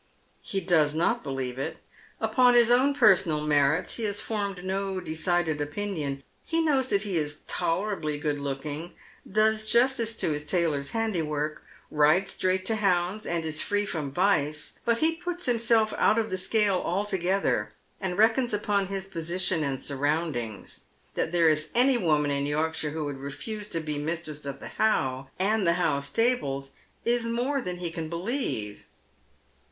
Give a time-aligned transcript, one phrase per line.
[0.41, 1.77] He does not believe it
[2.19, 4.65] Upon his own personal men'ts he baa 810 Deo.d MeiCs Shoes, formed
[5.45, 6.23] no dectaed opinion.
[6.43, 8.95] He knows that he is tolerably good looking,
[9.31, 14.11] does justice to his tailor's handiwork, rides straight to hounds, and is free fi om
[14.11, 14.79] vice.
[14.85, 19.79] But he puts himself out of the jcale altogether, and reckons upon his position and
[19.79, 20.79] sun oundings.
[21.13, 24.69] That there is any woman in Yorkshire who would refuse to be mistress of the
[24.69, 26.71] How and the How stables
[27.05, 28.85] is more than he can believe.